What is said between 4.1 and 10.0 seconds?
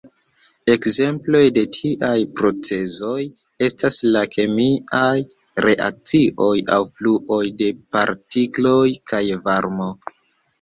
la kemiaj reakcioj aŭ fluoj de partikloj kaj varmo.